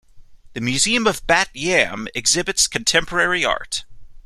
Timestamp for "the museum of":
0.53-1.27